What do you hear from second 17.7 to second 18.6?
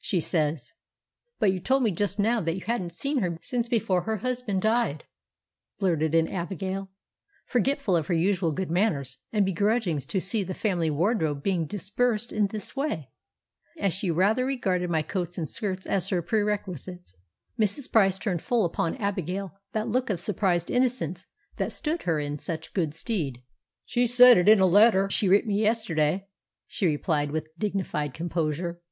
Price turned